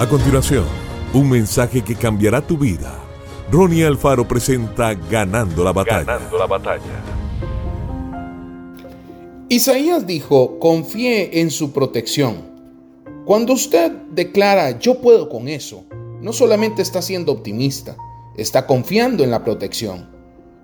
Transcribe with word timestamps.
A 0.00 0.08
continuación, 0.08 0.64
un 1.12 1.28
mensaje 1.28 1.84
que 1.84 1.94
cambiará 1.94 2.40
tu 2.40 2.56
vida. 2.56 2.98
Ronnie 3.52 3.84
Alfaro 3.84 4.26
presenta 4.26 4.94
Ganando 4.94 5.62
la 5.62 5.74
batalla. 5.74 6.04
Ganando 6.04 6.38
la 6.38 6.46
batalla. 6.46 7.04
Isaías 9.50 10.06
dijo, 10.06 10.58
confíe 10.58 11.40
en 11.40 11.50
su 11.50 11.72
protección. 11.72 12.36
Cuando 13.26 13.52
usted 13.52 13.92
declara, 14.10 14.78
yo 14.78 15.02
puedo 15.02 15.28
con 15.28 15.48
eso, 15.48 15.84
no 16.22 16.32
solamente 16.32 16.80
está 16.80 17.02
siendo 17.02 17.32
optimista, 17.32 17.98
está 18.38 18.66
confiando 18.66 19.22
en 19.22 19.30
la 19.30 19.44
protección. 19.44 20.08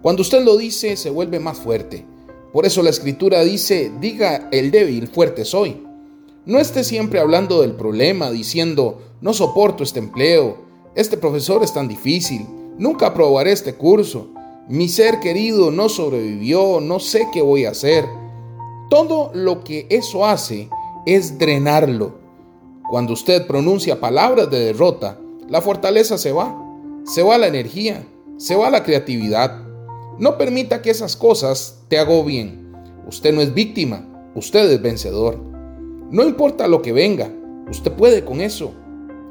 Cuando 0.01 0.23
usted 0.23 0.43
lo 0.43 0.57
dice, 0.57 0.97
se 0.97 1.11
vuelve 1.11 1.41
más 1.41 1.59
fuerte. 1.59 2.07
Por 2.55 2.65
eso 2.65 2.83
la 2.83 2.89
escritura 2.89 3.45
dice, 3.45 3.93
diga 4.01 4.49
el 4.51 4.71
débil, 4.71 5.09
fuerte 5.09 5.45
soy. 5.45 5.83
No 6.47 6.61
esté 6.61 6.85
siempre 6.85 7.19
hablando 7.19 7.61
del 7.61 7.73
problema, 7.73 8.31
diciendo, 8.31 9.01
no 9.21 9.35
soporto 9.35 9.83
este 9.83 9.99
empleo, 9.99 10.59
este 10.95 11.17
profesor 11.17 11.65
es 11.65 11.75
tan 11.75 11.89
difícil, 11.89 12.47
nunca 12.79 13.09
aprobaré 13.09 13.51
este 13.51 13.75
curso, 13.75 14.29
mi 14.69 14.89
ser 14.89 15.19
querido 15.19 15.73
no 15.73 15.89
sobrevivió, 15.89 16.81
no 16.81 17.01
sé 17.01 17.27
qué 17.33 17.43
voy 17.43 17.65
a 17.65 17.71
hacer. 17.71 18.05
Todo 18.89 19.33
lo 19.35 19.65
que 19.65 19.89
eso 19.91 20.25
hace 20.25 20.71
es 21.05 21.37
drenarlo. 21.37 22.15
Cuando 22.89 23.15
usted 23.15 23.49
pronuncia 23.49 23.99
palabras 23.99 24.49
de 24.49 24.67
derrota, 24.67 25.19
la 25.49 25.61
fortaleza 25.61 26.17
se 26.17 26.31
va, 26.31 26.57
se 27.05 27.25
va 27.25 27.39
la 27.39 27.49
energía, 27.49 28.07
se 28.37 28.55
va 28.55 28.71
la 28.71 28.85
creatividad. 28.85 29.65
No 30.21 30.39
permita 30.39 30.81
que 30.81 30.91
esas 30.91 31.17
cosas 31.17 31.81
te 31.89 31.99
agobien. 31.99 32.73
Usted 33.09 33.35
no 33.35 33.41
es 33.41 33.53
víctima, 33.53 34.07
usted 34.37 34.71
es 34.71 34.81
vencedor. 34.81 35.56
No 36.11 36.25
importa 36.25 36.69
lo 36.69 36.83
que 36.83 36.93
venga, 36.93 37.31
usted 37.69 37.93
puede 37.93 38.25
con 38.25 38.41
eso. 38.41 38.73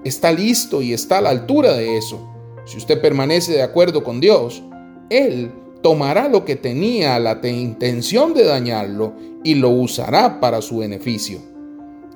Está 0.03 0.31
listo 0.31 0.81
y 0.81 0.93
está 0.93 1.19
a 1.19 1.21
la 1.21 1.29
altura 1.29 1.73
de 1.73 1.97
eso. 1.97 2.19
Si 2.65 2.77
usted 2.77 3.01
permanece 3.01 3.53
de 3.53 3.63
acuerdo 3.63 4.03
con 4.03 4.19
Dios, 4.19 4.61
Él 5.09 5.51
tomará 5.81 6.27
lo 6.27 6.43
que 6.43 6.55
tenía 6.55 7.17
la 7.19 7.39
intención 7.47 8.33
de 8.33 8.43
dañarlo 8.43 9.13
y 9.43 9.55
lo 9.55 9.69
usará 9.69 10.39
para 10.39 10.61
su 10.61 10.79
beneficio. 10.79 11.39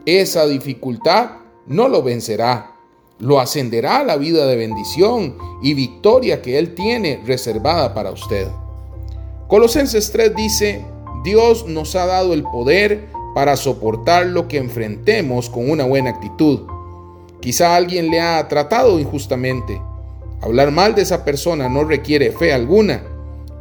Esa 0.06 0.45
dificultad 0.45 1.31
no 1.67 1.88
lo 1.88 2.02
vencerá, 2.03 2.76
lo 3.20 3.39
ascenderá 3.39 4.00
a 4.00 4.03
la 4.03 4.17
vida 4.17 4.45
de 4.48 4.55
bendición 4.55 5.38
y 5.61 5.73
victoria 5.73 6.42
que 6.42 6.58
Él 6.58 6.73
tiene 6.73 7.22
reservada 7.26 7.94
para 7.94 8.11
usted. 8.11 8.48
Colosenses 9.48 10.11
3 10.11 10.36
dice, 10.36 10.86
Dios 11.23 11.66
nos 11.67 11.95
ha 11.95 12.05
dado 12.05 12.33
el 12.33 12.44
poder 12.44 13.09
para 13.33 13.55
soportar 13.55 14.25
lo 14.25 14.47
que 14.47 14.58
enfrentemos 14.58 15.49
con 15.49 15.69
una 15.69 15.85
buena 15.85 16.11
actitud. 16.11 16.61
Quizá 17.41 17.75
alguien 17.75 18.09
le 18.09 18.19
ha 18.19 18.47
tratado 18.47 18.99
injustamente. 18.99 19.81
Hablar 20.41 20.71
mal 20.71 20.95
de 20.95 21.03
esa 21.03 21.23
persona 21.23 21.69
no 21.69 21.83
requiere 21.83 22.31
fe 22.31 22.53
alguna, 22.53 23.03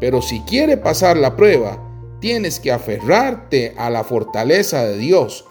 pero 0.01 0.23
si 0.23 0.41
quiere 0.41 0.77
pasar 0.77 1.17
la 1.17 1.37
prueba, 1.37 1.79
tienes 2.21 2.61
que 2.61 2.73
aferrarte 2.73 3.75
a 3.77 3.91
la 3.91 4.05
fortaleza 4.05 4.85
de 4.85 4.97
Dios 4.97 5.45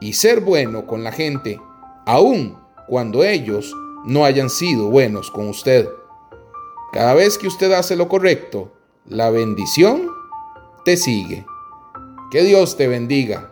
y 0.00 0.14
ser 0.14 0.40
bueno 0.40 0.86
con 0.86 1.04
la 1.04 1.12
gente, 1.12 1.60
aun 2.06 2.58
cuando 2.88 3.24
ellos 3.24 3.74
no 4.04 4.24
hayan 4.24 4.50
sido 4.50 4.88
buenos 4.90 5.30
con 5.30 5.48
usted. 5.48 5.88
Cada 6.92 7.14
vez 7.14 7.38
que 7.38 7.46
usted 7.46 7.72
hace 7.72 7.96
lo 7.96 8.08
correcto, 8.08 8.72
la 9.06 9.30
bendición 9.30 10.08
te 10.84 10.96
sigue. 10.96 11.46
Que 12.30 12.42
Dios 12.42 12.76
te 12.76 12.88
bendiga 12.88 13.51